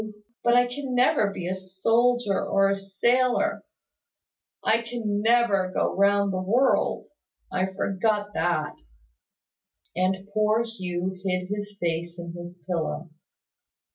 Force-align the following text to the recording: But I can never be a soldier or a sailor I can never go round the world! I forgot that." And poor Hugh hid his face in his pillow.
But 0.43 0.55
I 0.55 0.65
can 0.65 0.95
never 0.95 1.29
be 1.31 1.47
a 1.47 1.53
soldier 1.53 2.43
or 2.43 2.71
a 2.71 2.75
sailor 2.75 3.63
I 4.63 4.81
can 4.81 5.21
never 5.21 5.71
go 5.71 5.95
round 5.95 6.33
the 6.33 6.41
world! 6.41 7.05
I 7.51 7.67
forgot 7.67 8.33
that." 8.33 8.73
And 9.95 10.27
poor 10.33 10.63
Hugh 10.63 11.11
hid 11.23 11.49
his 11.49 11.77
face 11.79 12.17
in 12.17 12.33
his 12.33 12.63
pillow. 12.65 13.11